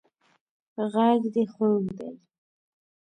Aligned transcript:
غږ 0.91 1.21
دې 1.33 1.43
خوږ 1.53 1.85
دی 1.97 2.09